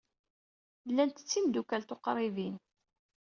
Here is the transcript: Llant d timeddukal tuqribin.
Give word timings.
Llant 0.89 1.17
d 1.21 1.25
timeddukal 1.29 1.83
tuqribin. 1.87 2.55